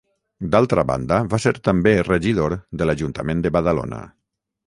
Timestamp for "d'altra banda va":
0.53-1.39